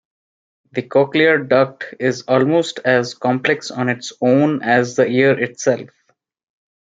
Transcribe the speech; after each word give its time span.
The 0.71 0.81
cochlear 0.81 1.47
duct 1.47 1.93
is 1.99 2.23
almost 2.23 2.79
as 2.83 3.13
complex 3.13 3.69
on 3.69 3.87
its 3.87 4.11
own 4.19 4.63
as 4.63 4.95
the 4.95 5.05
ear 5.05 5.39
itself. 5.39 5.91